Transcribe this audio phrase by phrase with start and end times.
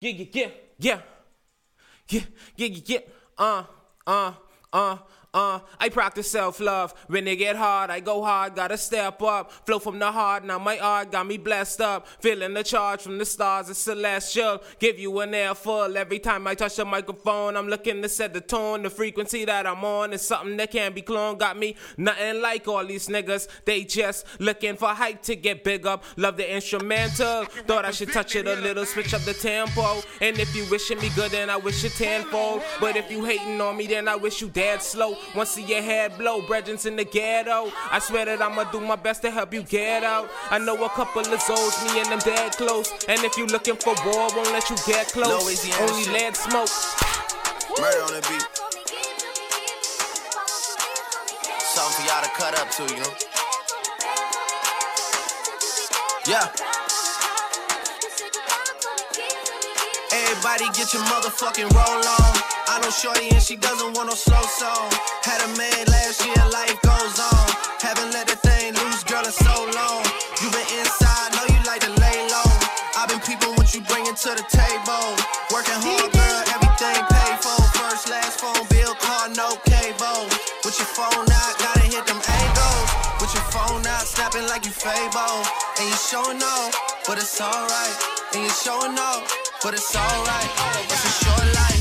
[0.00, 0.48] Yeah, yeah, yeah,
[0.78, 1.00] yeah.
[2.08, 2.20] Yeah,
[2.56, 2.98] yeah, yeah.
[3.38, 3.64] Uh,
[4.06, 4.32] uh,
[4.72, 4.96] uh.
[5.32, 6.92] Uh, I practice self love.
[7.06, 9.52] When it get hard, I go hard, gotta step up.
[9.64, 12.08] Flow from the heart, now my art got me blessed up.
[12.20, 14.60] Feeling the charge from the stars, it's celestial.
[14.80, 17.56] Give you an air full every time I touch the microphone.
[17.56, 18.82] I'm looking to set the tone.
[18.82, 21.38] The frequency that I'm on is something that can't be cloned.
[21.38, 23.46] Got me nothing like all these niggas.
[23.64, 26.02] They just looking for hype to get big up.
[26.16, 27.44] Love the instrumental.
[27.68, 30.02] Thought I should touch it a little, switch up the tempo.
[30.20, 32.62] And if you wishing me good, then I wish you tenfold.
[32.80, 35.18] But if you hating on me, then I wish you dead slow.
[35.34, 37.70] Once see your head blow, brethrens in the ghetto.
[37.90, 40.28] I swear that I'ma do my best to help you get out.
[40.50, 42.90] I know a couple of souls, me and them dead close.
[43.08, 45.30] And if you looking for war, won't let you get close.
[45.80, 46.70] Only lead smoke.
[47.78, 48.46] Murder on the beat.
[51.62, 53.14] Something for y'all to cut up to, you know?
[56.26, 56.48] Yeah.
[60.12, 62.59] Everybody get your motherfucking roll on.
[62.80, 64.88] I know Shorty and she doesn't want no slow song.
[65.20, 67.46] Had a man last year, life goes on.
[67.76, 70.00] Haven't let the thing loose, girl, in so long.
[70.40, 72.48] You been inside, know you like to lay low.
[72.96, 75.12] I've been peeping what you bringing to the table.
[75.52, 77.60] Working hard, girl, everything paid for.
[77.76, 80.24] First, last phone bill, car, no cable.
[80.64, 82.88] With your phone out, gotta hit them angles.
[83.20, 85.44] With your phone out, snapping like you Fable.
[85.76, 86.72] And you showing off,
[87.04, 87.96] but it's alright.
[88.32, 89.28] And you showing off,
[89.60, 90.48] but it's alright.
[90.88, 91.79] It's a short life,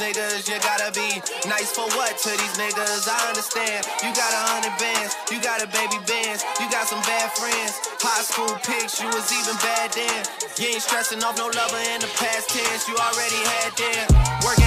[0.00, 0.48] niggas.
[0.48, 3.04] You gotta be nice for what to these niggas?
[3.04, 3.84] I understand.
[4.00, 7.76] You got a hundred bands, you got a baby bands, you got some bad friends.
[8.00, 10.24] High school pics, you was even bad then.
[10.56, 12.88] You ain't stressing off no lover in the past tense.
[12.88, 14.08] You already had them.
[14.42, 14.58] Work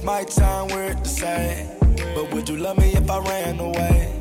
[0.00, 1.78] I my time, weird to say,
[2.14, 4.12] but would you love me if I ran away?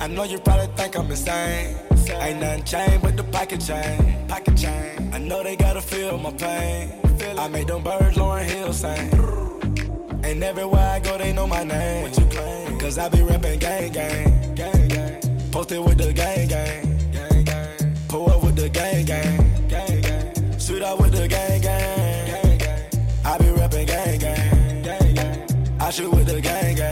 [0.00, 1.76] I know you probably think I'm insane.
[2.20, 4.26] Ain't nothing changed but the pocket chain.
[4.28, 5.10] Pocket chain.
[5.12, 6.92] I know they gotta feel my pain.
[7.38, 9.12] I made them birds Lauryn Hill sing.
[10.24, 12.02] And everywhere I go, they know my name.
[12.02, 12.78] What you claim?
[12.78, 14.54] Cause I be rapping gang gang.
[14.54, 15.50] Gang gang.
[15.52, 17.12] Posted with the gang gang.
[17.12, 17.96] Gang gang.
[18.08, 19.04] Pull up with the gang.
[19.04, 19.41] Gang
[25.92, 26.74] shoot with the gang gang.
[26.76, 26.91] Gang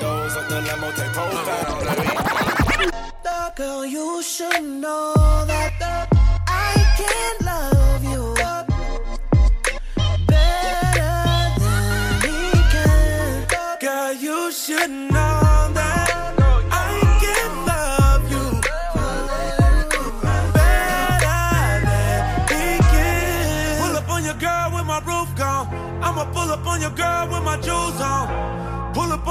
[0.00, 0.90] Nose up the limo,
[3.56, 5.14] girl, you should know
[5.46, 5.72] that
[6.48, 7.41] I can't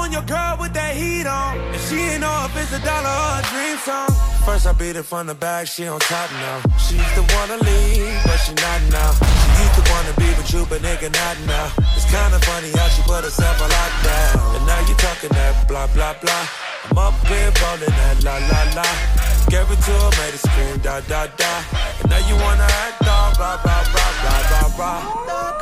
[0.02, 1.54] on your girl with that heat on.
[1.70, 4.10] And she ain't know if it's a dollar or a dream song.
[4.42, 6.58] First I beat it from the back, she on top now.
[6.82, 9.10] She used to wanna leave, but she not now.
[9.54, 11.70] She used to wanna be with you, but nigga not now.
[11.94, 14.56] It's kinda funny how she put herself on lockdown.
[14.58, 16.44] And now you talking that blah blah blah.
[16.90, 18.88] I'm up here rolling that la la la.
[19.54, 21.52] Gave it to her, made her scream da da da.
[22.02, 25.00] And now you wanna act dog, blah blah blah blah blah blah.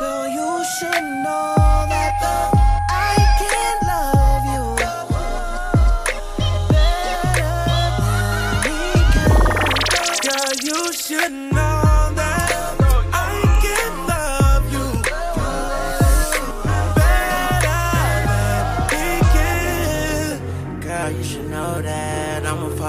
[0.01, 1.53] Girl, you should know
[1.93, 2.40] that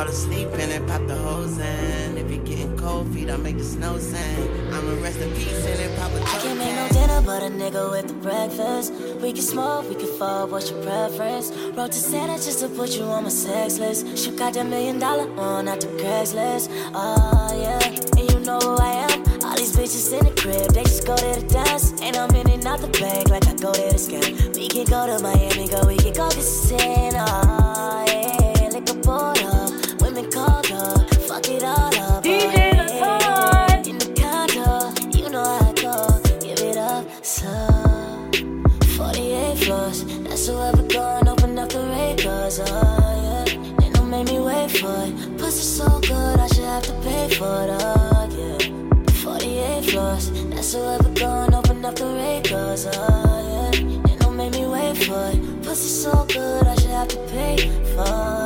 [0.03, 2.19] fall asleep in it, pop the hose in.
[2.19, 4.73] If you're getting cold feet, I make the snow sing.
[4.73, 7.47] I'ma rest in peace in it, pop a I can't make no dinner, but a
[7.47, 8.93] nigga with the breakfast.
[9.23, 11.51] We can smoke, we can fuck, what's your preference?
[11.77, 14.19] Wrote to Santa just to put you on my sex list.
[14.19, 16.69] She got that million dollar on at the Craigslist.
[16.95, 19.45] Oh yeah, and you know who I am.
[19.45, 21.93] All these bitches in the crib, they just go to dance.
[22.03, 24.57] And I'm in and out the bank like I go to scam.
[24.57, 27.62] We can go to Miami, go, we can go to sin.
[50.62, 50.73] Floors.
[50.73, 52.87] That's whoever gone open up the records.
[52.93, 54.11] Oh, yeah.
[54.11, 55.62] Ain't no make me wait for it.
[55.62, 57.56] Pussy so good, I should have to pay
[57.94, 58.42] for it.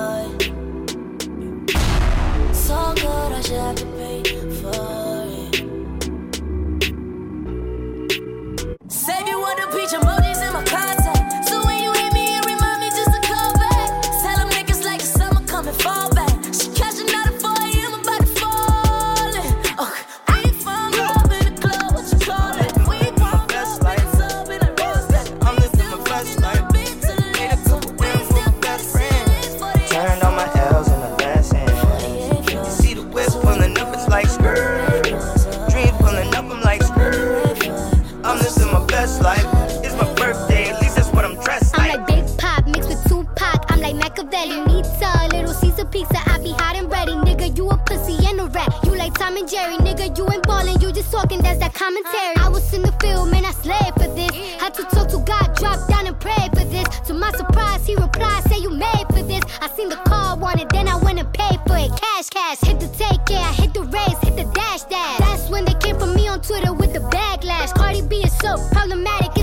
[49.46, 50.16] And Jerry, nigga.
[50.16, 51.42] You ain't ballin', you just talking.
[51.42, 52.36] That's that commentary.
[52.36, 53.44] I was in the field, man.
[53.44, 54.30] I slaved for this.
[54.60, 56.86] Had to talk to God, drop down and pray for this.
[57.06, 59.42] To my surprise, he replied, say you made for this.
[59.60, 61.90] I seen the car, wanted, then I went and paid for it.
[61.90, 63.52] Cash, cash, hit the take, yeah.
[63.52, 65.18] Hit the race, hit the dash, dash.
[65.18, 67.72] That's when they came for me on Twitter with the backlash.
[67.74, 69.35] Cardi B is so problematic,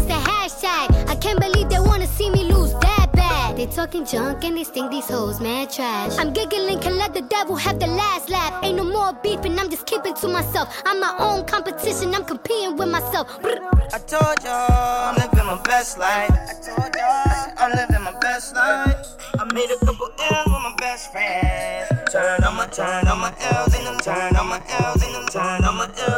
[3.73, 6.15] talking junk and they think these hoes mad trash.
[6.19, 8.63] I'm giggling, can let the devil have the last laugh.
[8.63, 10.81] Ain't no more beefing, I'm just keeping to myself.
[10.85, 13.27] I'm my own competition, I'm competing with myself.
[13.43, 16.29] I told y'all I'm living my best life.
[16.31, 19.07] I told y'all I'm living my best life.
[19.39, 21.89] I made a couple L's with my best friends.
[22.11, 25.25] Turn on my turn on my L's and them turn on my L's and them
[25.27, 26.12] turn on my L's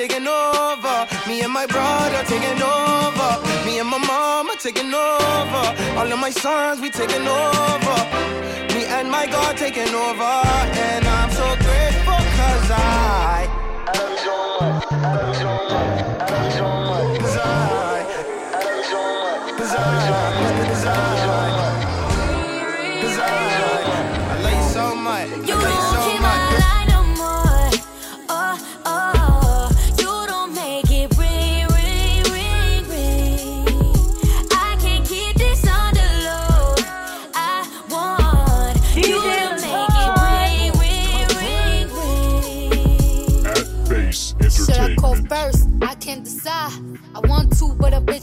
[0.00, 1.06] taking over.
[1.28, 3.30] Me and my brother taking over.
[3.66, 5.64] Me and my mama taking over.
[5.98, 7.96] All of my sons, we taking over.
[8.74, 10.32] Me and my God taking over.
[10.88, 13.46] And I'm so grateful cause I.
[13.92, 16.10] Cause I.
[16.14, 16.19] Cause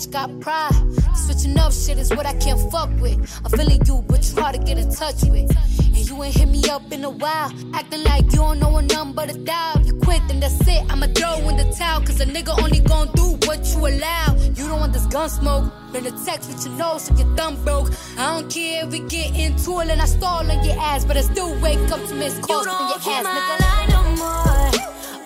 [0.08, 0.72] bitch got pride.
[1.16, 3.18] Switching up shit is what I can't fuck with.
[3.44, 5.56] I'm feeling you, but you hard to get in touch with.
[5.80, 7.52] And you ain't hit me up in a while.
[7.74, 9.82] Acting like you don't know a number but a dial.
[9.86, 10.84] You quit, then that's it.
[10.90, 12.02] I'ma throw in the towel.
[12.02, 14.36] Cause a nigga only gon' do what you allow.
[14.56, 15.74] You don't want this gun smoke.
[15.94, 17.92] Learn to text with your nose if your thumb broke.
[18.18, 21.06] I don't care if we get into it and I stall on your ass.
[21.06, 23.56] But I still wake up to miss You calls from your ass, nigga.
[23.66, 24.72] line no more.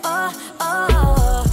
[0.03, 1.50] Oh, oh,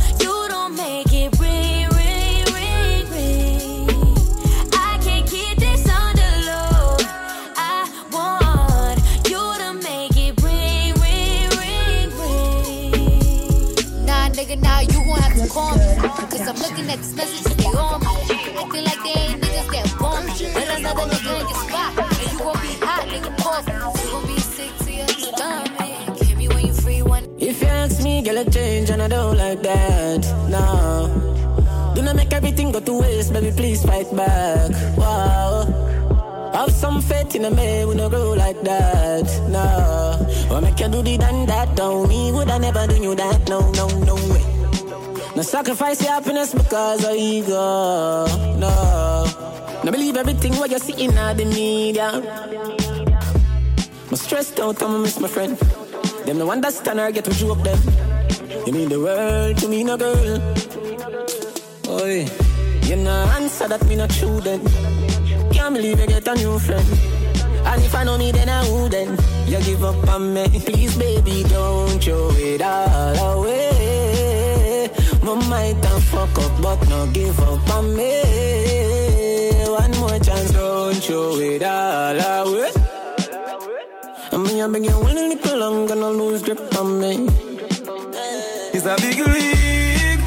[15.48, 15.86] call me.
[16.30, 18.06] Cause I'm looking at this message they on me.
[18.58, 20.32] Acting like they ain't niggas that want me.
[20.54, 21.90] Let another nigga in your spot.
[21.98, 23.66] And you gon' be hot, nigga, pause.
[23.68, 25.80] You gon' be sick to your stomach.
[26.36, 26.48] Me.
[27.40, 30.20] If you ask me, girl, I change and I don't like that.
[30.50, 31.92] No.
[31.94, 34.70] Do not make everything go to waste, baby, please fight back.
[34.96, 35.66] Wow.
[36.52, 39.24] Have some faith in a man, we no grow like that.
[39.48, 40.26] No.
[40.48, 42.32] What make you do the done that, don't me?
[42.32, 43.48] Would I never do you that?
[43.48, 44.47] No, no, no way.
[45.38, 48.26] No sacrifice your happiness because of ego.
[48.58, 49.24] No.
[49.84, 52.10] No believe everything what you're see in the media.
[54.10, 55.56] I'm stressed out, I'm miss my friend.
[56.26, 57.78] Them no understand or get to joke them.
[58.66, 60.42] You mean the world to me, no girl.
[61.86, 62.26] Oi,
[62.82, 64.58] you no answer that me not true then.
[65.52, 66.84] Can't believe you get a new friend.
[67.64, 69.20] And if I know me, then I wouldn't.
[69.46, 73.77] You give up on me, please, baby, don't throw it all away.
[75.28, 78.22] My might have fuck up, but no give up on me.
[79.68, 82.72] One more chance, don't throw it all away.
[84.32, 87.28] I mean, I've been getting a little longer, gonna lose grip on me.
[88.72, 90.22] It's a big league,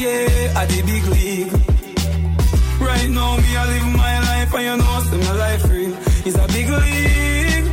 [0.00, 1.52] yeah, at the big league.
[2.80, 5.94] Right now, me I live my life, and you know, see my life free.
[6.24, 7.68] It's a big league.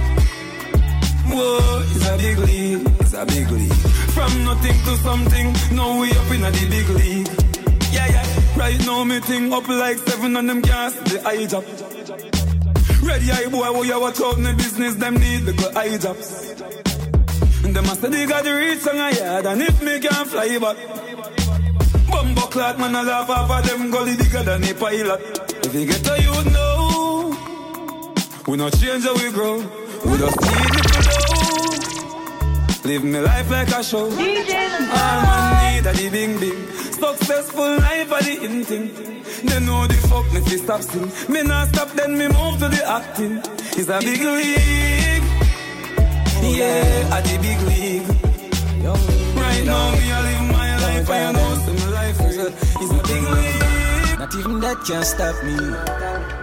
[1.32, 3.73] Whoa, it's a big league, it's a big league.
[4.24, 7.28] From nothing to something, now we up in the big league.
[7.92, 8.58] Yeah, yeah.
[8.58, 11.66] Right now, me thing up like seven on them gas, the eye drop.
[13.04, 16.52] Ready eye boy, what you want talk the business, them need the good eye drops.
[17.66, 20.58] And them a they got the reach on a yard, and if me can't fly
[20.58, 20.78] back.
[22.10, 25.20] Bumbo clot, man, I laugh off of them gully bigger than a pilot.
[25.66, 27.36] If you get to you know,
[28.48, 29.58] we not change how we grow.
[29.58, 31.23] We just need it below.
[32.86, 34.06] Live me life like a show.
[34.06, 36.68] All man need a the bing bing.
[36.92, 38.92] Successful life are the in thing.
[39.46, 41.10] They know the fuck me fi stop sing.
[41.32, 43.42] Me not stop, then me move to the acting.
[43.80, 45.24] It's a big league.
[46.44, 48.08] Yeah, at the big league.
[48.84, 52.48] Right now, me I live my life, I know some life real.
[52.82, 54.20] It's a big league.
[54.20, 55.56] Not even that can stop me.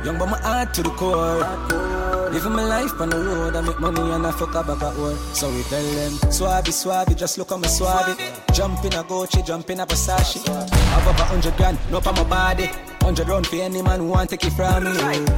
[0.06, 2.19] Young but my heart to the core.
[2.32, 4.96] Living my life on the road, I make money and I fuck up back at
[4.96, 5.18] work.
[5.34, 8.14] So we tell them, Swabby, Swabby, just look at me Swabby.
[8.54, 10.48] Jump in a Gucci, jump in a Versace.
[10.48, 12.70] I've over hundred grand, no on my body.
[13.10, 14.90] Hundred round for any man who want take it from me.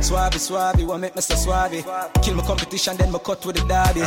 [0.04, 1.80] Swabby, Swabby, want make me so Swabby.
[2.22, 4.02] Kill my competition, then me cut with the daddy.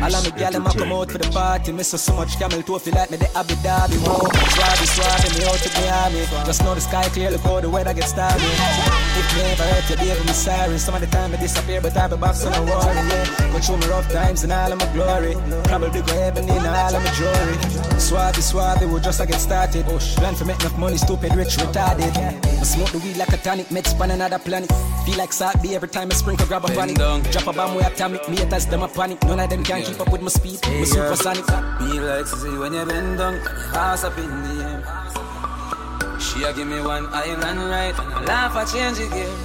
[0.00, 1.72] All of me gal, them a come out for the party.
[1.72, 4.00] Miss so, so much camel toe, feel like me the Abu Dhabi.
[4.00, 4.16] Whoa,
[4.56, 6.24] Swabby, Swabby, me out to Miami.
[6.48, 8.40] Just know the sky clear, look how the weather gets starry.
[8.40, 10.78] If me ever hurt you, baby, me sorry.
[10.78, 12.96] Some of the time I disappear, but I be back, so no worry.
[12.96, 13.52] Yeah.
[13.52, 15.36] Go through my rough times and all of my glory.
[15.68, 17.60] Probably go heaven in all of my jewelry.
[18.00, 19.84] Swabby, Swabby, we just a get started.
[20.16, 22.51] Plan for make enough money, stupid, rich, retarded.
[22.62, 24.70] I smoke the weed like a tonic, med span another planet.
[25.04, 26.94] Feel like be every time I sprinkle, grab a panic.
[26.94, 29.20] Drop a bomb, we atomic, me haters, them a panic.
[29.24, 30.60] None of them can keep up with my speed.
[30.62, 31.44] My supersonic.
[31.80, 36.20] Be like see when you bend down, and your ass up in the air.
[36.20, 39.38] She a give me one island right, and I laugh I change the game.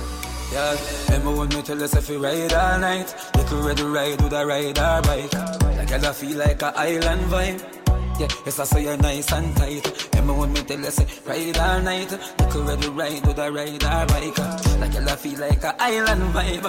[0.54, 0.78] Yeah,
[1.10, 4.22] remember when me to tell us if we ride all night, you could ready ride
[4.22, 5.34] with a ride or bike.
[5.76, 7.77] Like I feel like a island vibe.
[8.20, 10.10] Yeah, yes I say you're nice and tight.
[10.16, 13.84] Remember when me tell us ride all night, you could ready ride with a ride
[13.84, 14.38] or bike.
[14.80, 16.64] Like I feel like a island vibe.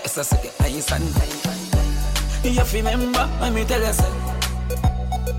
[0.00, 2.44] Yes I say you're nice and tight.
[2.44, 4.12] You have remember when me tell you say,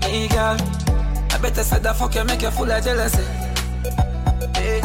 [0.02, 0.56] hey girl,
[1.32, 3.24] I better say the fuck you make you full of jealousy.
[4.54, 4.80] Hey,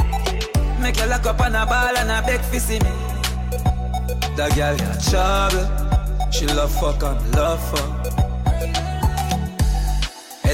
[0.81, 2.79] make you lock up on a ball and a beg for me.
[4.35, 7.98] That girl got trouble, she love fuck and love fuck.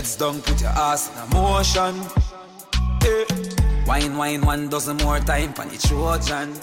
[0.06, 1.96] Heads down, put your ass in a motion.
[3.02, 3.26] Hey.
[3.88, 6.54] Wine, wine, one dozen more time for the Trojan.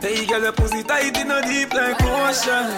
[0.00, 2.72] Hey, girl, your pussy tight in a deep like ocean.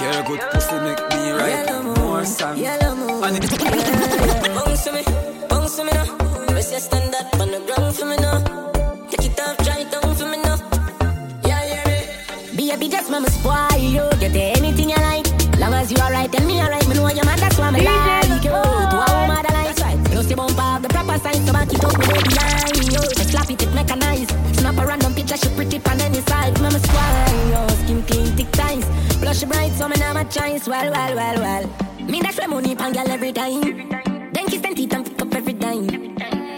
[0.00, 2.56] Your good pussy make me right more song.
[2.64, 5.02] And it- Bounce to me,
[5.50, 6.16] bounce to me now.
[6.46, 8.51] Press your stand up on the ground for me now.
[23.52, 24.56] Slap it, it mechanize.
[24.56, 26.58] Snap a random picture, she pretty on any side.
[26.60, 27.76] Mama spoil you.
[27.76, 28.84] Skin clean, thick ties.
[29.18, 30.66] Blush bright, so me never a choice.
[30.66, 32.06] Well, well, well, well.
[32.08, 33.90] Me dash my money pan girl every time.
[34.32, 35.86] Then kiss them teeth and pick up every time.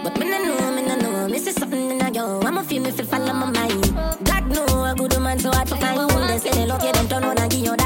[0.04, 1.28] But me no know, me no know.
[1.28, 2.40] Me see something in a yo.
[2.42, 3.94] I'ma feel me feel follow my mind.
[4.24, 6.10] God know a good man so hard to find.
[6.28, 7.83] They say they look you, them turn on and give you that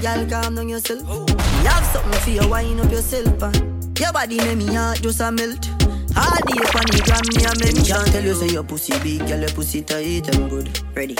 [0.00, 1.02] girl, calm down yourself.
[1.08, 3.42] You have something for you, wind up yourself.
[3.42, 3.52] Uh.
[3.98, 5.68] Your body make me heart just a melt.
[6.16, 9.26] All day on the gram, me a make Can't tell you say your pussy big,
[9.28, 10.80] girl, your pussy tight and good.
[10.94, 11.16] Ready?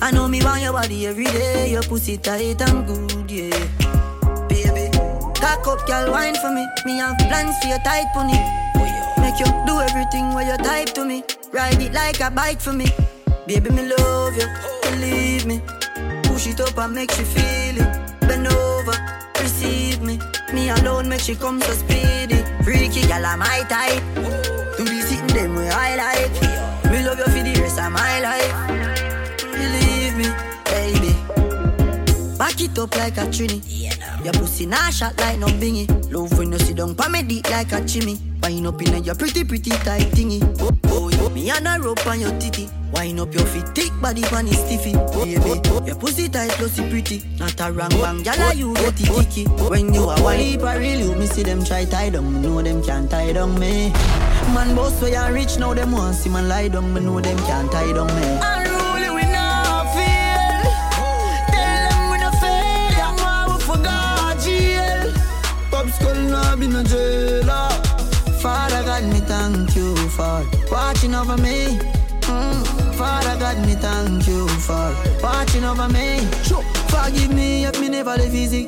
[0.00, 1.70] I know me want your body every day.
[1.70, 3.50] Your pussy tight and good, yeah.
[4.48, 4.90] Baby,
[5.34, 6.66] cock up, girl, wine for me.
[6.86, 8.38] Me have plans for your tight pony.
[9.20, 11.24] Make you do everything where you type to me.
[11.52, 12.86] Ride it like a bike for me.
[13.46, 14.46] Baby, me love you,
[14.82, 15.60] believe me.
[16.42, 18.20] Push it up and make she feel it.
[18.22, 18.96] Bend over,
[19.38, 20.18] receive me.
[20.52, 22.42] Me alone make she come so speedy.
[22.64, 24.02] Freaky gal, I'm my type.
[24.76, 26.90] To be sitting them where I like.
[26.90, 28.52] Me love you for the rest of my life.
[29.52, 30.28] Believe me,
[30.64, 31.14] baby.
[32.36, 33.62] Back it up like a trini.
[34.24, 35.88] Your pussy nah shot like no bingy.
[36.12, 38.18] Love when you sit down pa me dick like a chimney.
[38.42, 40.40] Wind up in your pretty pretty tight thingy.
[40.60, 41.28] Oh, oh, oh.
[41.30, 42.68] me and a rope on your titty.
[42.92, 44.92] Wind up your feet, thick body pan is stiffy.
[44.92, 47.24] Baby, your pussy tight, pussy pretty.
[47.38, 49.44] Not a wrong bang, gyal you get it ticky.
[49.68, 52.32] When you a wine, I really you me see them try tie down.
[52.32, 53.90] Me know them can't tie down me.
[54.54, 56.94] Man boss where you rich now them want see man lie down.
[56.94, 58.51] Me know them can't tie down me.
[66.62, 67.68] Been a jailer.
[68.40, 71.78] Father God, me thank you for watching over me.
[72.30, 72.94] Mm.
[72.94, 76.20] Father God, me thank you for watching over me.
[76.44, 76.62] Sure.
[76.92, 78.66] Forgive me if me never live easy.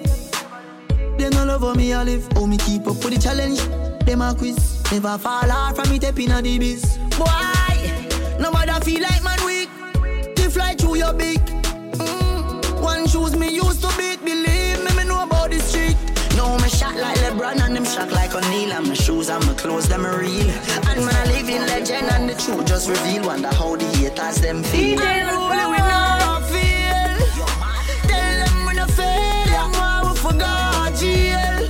[1.19, 2.27] They no love how me I live.
[2.37, 3.61] Oh, me keep up with the challenge.
[4.07, 4.59] Them a quiz.
[4.91, 6.99] Never fall off from me tapping a the biz.
[7.17, 9.69] Boy, no matter feel like man weak.
[10.35, 11.45] To fly through your beak.
[12.03, 12.83] Mm.
[12.83, 14.25] One shoes me used to beat.
[14.25, 14.74] Believe
[16.65, 18.73] No, me shot like LeBron and them shot like O'Neal.
[18.73, 20.49] And my shoes and my clothes, them are real.
[20.89, 23.27] And man, I live in legend and the truth just reveal.
[23.27, 24.99] Wonder how the haters them feel.
[24.99, 27.17] Unruly we not feel.
[28.09, 29.45] Tell them we not fail.
[29.45, 31.69] Them why we forgot jail.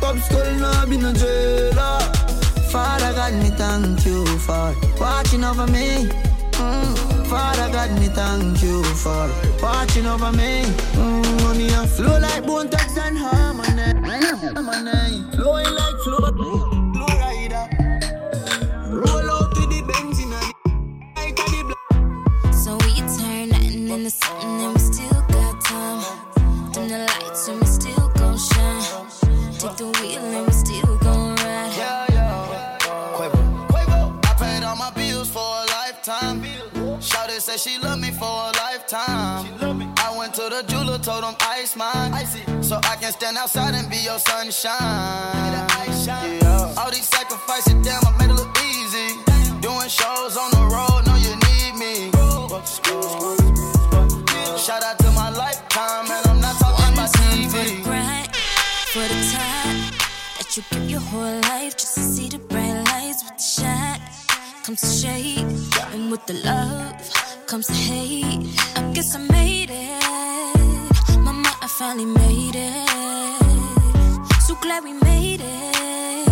[0.00, 1.98] Pop skull now been a jailer.
[2.70, 6.06] Father God, me thank you for watching over me.
[6.52, 7.07] Mm.
[7.28, 9.28] Father God, me thank you for
[9.62, 10.62] watching over me.
[10.96, 14.08] Mm, money a flow like bone tax and harmony.
[14.54, 16.77] Harmony, flowing like flow.
[38.92, 39.94] Lifetime.
[39.98, 42.12] I went to the jeweler, told him ice mine.
[42.62, 44.74] So I can stand outside and be your sunshine.
[46.06, 46.74] Yeah.
[46.78, 49.16] All these sacrifices, damn, I made it look easy.
[49.60, 52.10] Doing shows on the road, know you need me.
[54.58, 57.82] Shout out to my lifetime, and I'm not talking about TV.
[57.84, 58.34] Bright
[58.92, 59.92] for the time
[60.38, 64.00] that you give your whole life just to see the bright lights with the shine.
[64.64, 65.46] Comes the shade,
[65.92, 67.17] and with the love
[67.48, 68.46] comes the hate.
[68.76, 71.18] I guess I made it.
[71.18, 72.88] Mama, I finally made it.
[74.42, 76.28] So glad we made it.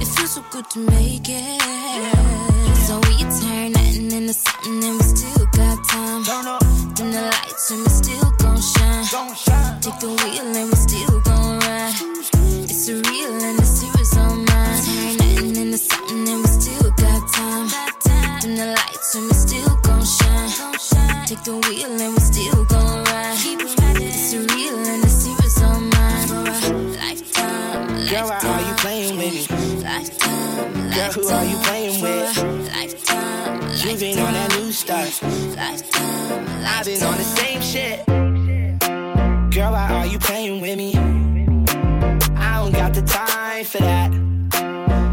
[0.00, 1.60] It feels so good to make it.
[2.86, 6.22] So we turn nothing into something, and we still got time.
[6.94, 9.04] Dim the lights, and we still gon' shine.
[9.82, 11.94] Take the wheel, and we still gon' ride.
[12.70, 13.57] It's a real and
[21.38, 23.36] Take the wheel, and we still gon' ride.
[24.00, 26.26] It's a real and a serious on mine.
[26.26, 29.82] For a lifetime, Girl, why are you playing with me?
[29.84, 32.72] lifetime, Girl, who are you playing with?
[32.74, 35.22] lifetime, You been on that new stuff.
[35.22, 38.04] lifetime, I've been on the same shit.
[39.54, 40.96] Girl, why are you playing with me?
[42.36, 44.10] I don't got the time for that.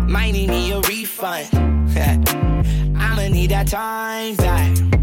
[0.10, 1.50] Might need me a refund.
[2.98, 4.95] I'ma need that time back.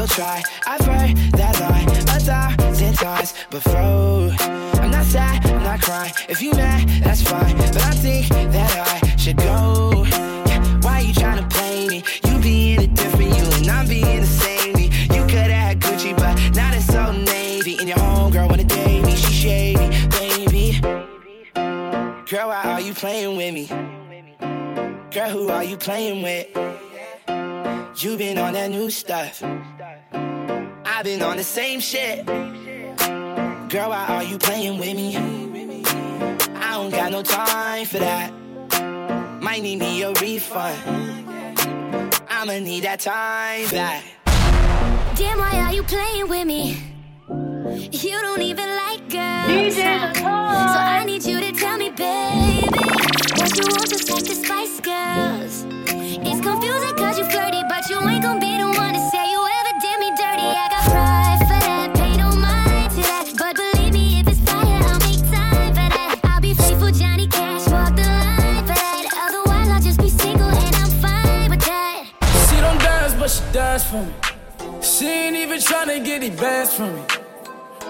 [0.00, 0.42] You'll try.
[0.66, 4.30] I've heard that lie a thousand times before.
[4.80, 6.14] I'm not sad, I'm not crying.
[6.26, 7.54] If you mad, that's fine.
[7.58, 10.06] But I think that I should go.
[10.46, 12.02] Yeah, why you tryna play me?
[12.26, 14.84] You being a different you and I'm being the same me.
[15.14, 17.76] You coulda had Gucci, but now it's so navy.
[17.78, 20.80] And your homegirl wanna date me, she shady, baby.
[20.80, 23.66] Girl, why are you playing with me?
[25.10, 26.46] Girl, who are you playing with?
[28.02, 29.42] You been on that new stuff.
[31.00, 32.26] I've been on the same shit.
[32.26, 35.16] Girl, why are you playing with me?
[35.16, 38.30] I don't got no time for that.
[39.40, 40.76] Might need me a refund.
[42.28, 44.04] I'ma need that time back.
[45.16, 46.76] Damn, why are you playing with me?
[47.92, 49.76] You don't even like girls.
[49.76, 52.68] So I need you to tell me, baby,
[53.38, 55.49] what you want just like the Spice Girls.
[73.90, 74.82] She me.
[74.82, 77.02] She ain't even tryna get these bands from me.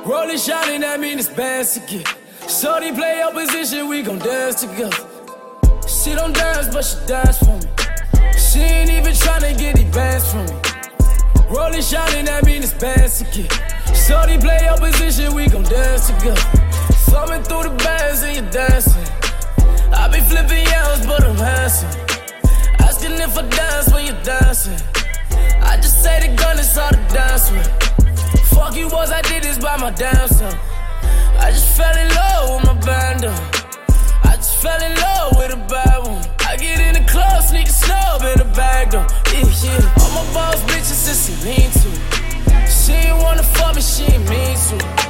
[0.07, 2.07] Rolling, shining, that mean it's bands to get.
[2.49, 4.97] Shorty play your position, we gon' dance together.
[5.87, 7.69] She don't dance, but she dance for me.
[8.39, 10.57] She ain't even tryna get these bands from me.
[11.55, 13.53] Rolling, shining, that mean it's bands to get.
[13.95, 16.41] Shorty play your position, we gon' dance together.
[17.11, 19.05] Thumbing through the bands and you're dancing.
[19.93, 21.91] I be flipping yells, but I'm handsome.
[22.79, 25.00] Asking if I dance when you're dancing.
[25.63, 27.69] I just say the gun is all dance with.
[28.51, 30.55] Fuck you boys, I did this by my damn self.
[31.39, 33.41] I just fell in love with my band up.
[34.25, 36.25] I just fell in love with a bad one.
[36.47, 39.07] I get in the club, sneak a snub in the bag though.
[39.33, 40.03] Yeah, yeah.
[40.03, 41.91] All my boss bitches since she mean to.
[42.71, 45.10] She ain't wanna fuck me, she ain't mean to.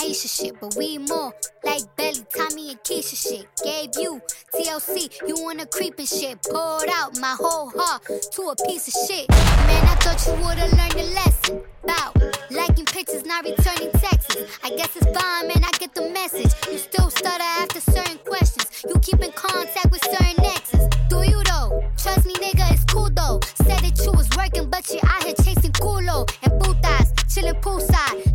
[0.00, 1.32] Aisha shit, but we more
[1.64, 3.46] like Belly, Tommy and Keisha shit.
[3.62, 4.20] Gave you
[4.54, 6.42] TLC, you wanna creep and shit.
[6.42, 8.02] Poured out my whole heart
[8.32, 9.28] to a piece of shit.
[9.28, 12.16] Man, I thought you would've learned a lesson about
[12.50, 14.36] liking pictures, not returning texts.
[14.64, 15.62] I guess it's fine, man.
[15.62, 16.52] I get the message.
[16.70, 18.84] You still stutter after certain questions.
[18.88, 20.88] You keep in contact with certain exes.
[21.08, 21.84] Do you though?
[21.98, 23.40] Trust me, nigga, it's cool though.
[23.56, 28.31] Said that you was working, but you out here chasing culo and putas, chilling poolside,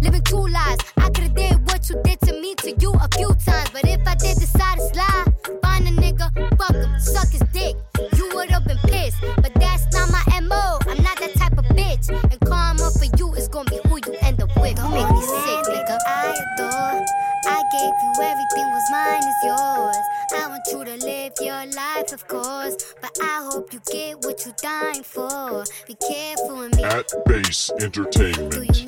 [18.20, 19.98] everything was mine is yours.
[20.36, 24.46] I want you to live your life, of course, but I hope you get what
[24.46, 25.64] you're dying for.
[25.88, 26.84] Be careful with me.
[26.84, 28.87] At Base Entertainment.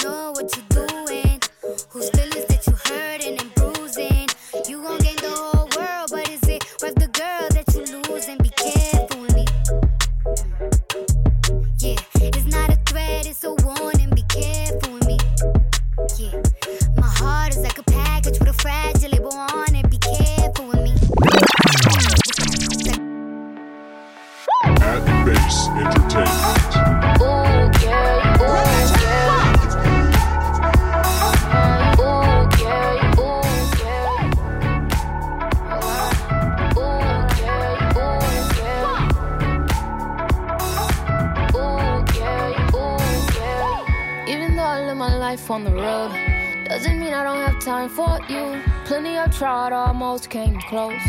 [48.54, 48.62] You.
[48.86, 51.02] Plenty I've tried, almost came close.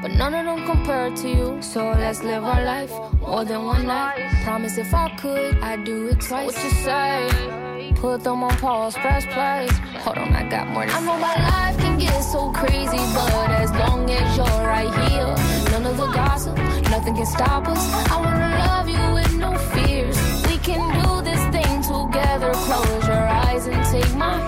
[0.00, 1.62] But none of them compared to you.
[1.62, 4.30] So let's live our life more than one night.
[4.44, 6.46] Promise if I could, I'd do it twice.
[6.46, 7.94] What you say?
[7.96, 9.66] Put them on pause, press play.
[10.02, 13.50] Hold on, I got more to I know my life can get so crazy, but
[13.50, 15.34] as long as you're right here,
[15.72, 16.56] none of the gossip,
[16.90, 18.10] nothing can stop us.
[18.12, 20.16] I wanna love you with no fears.
[20.46, 22.52] We can do this thing together.
[22.52, 24.47] Close your eyes and take my